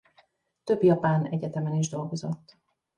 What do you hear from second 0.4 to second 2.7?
Több japán egyetemen is dolgozott.